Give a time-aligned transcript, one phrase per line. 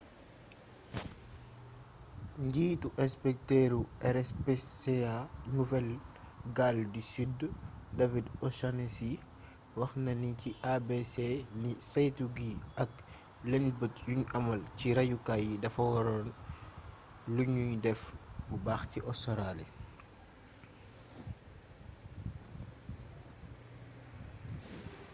[2.45, 3.79] njiitu inspektëru
[4.15, 5.13] rspca
[5.55, 7.39] nouvelle-galles du sud
[7.97, 9.11] david o'shannessy
[9.79, 11.13] wax na ni ci abc
[11.61, 12.51] ni saytu yi
[12.83, 12.91] ak
[13.51, 16.27] lëñbët yuñy amal ci rayukaay yi dafa waroon
[17.35, 17.99] luñuy def
[18.47, 19.65] bu baax ci ostaraali